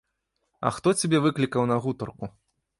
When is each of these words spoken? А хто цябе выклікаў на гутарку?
А 0.69 0.71
хто 0.77 0.93
цябе 0.99 1.21
выклікаў 1.27 1.71
на 1.75 1.81
гутарку? 1.87 2.35